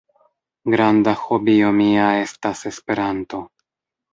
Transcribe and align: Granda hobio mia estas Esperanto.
Granda 0.75 1.13
hobio 1.25 1.69
mia 1.81 2.07
estas 2.23 2.67
Esperanto. 2.73 3.45